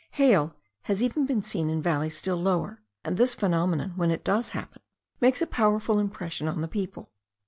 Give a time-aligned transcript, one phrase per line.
[0.13, 4.49] Hail has even been seen in valleys still lower; and this phenomenon, when it does
[4.49, 4.81] happen,
[5.19, 7.11] makes a powerful impression on the people.